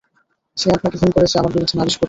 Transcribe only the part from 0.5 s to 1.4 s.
সে আপনাকে ফোন করেছে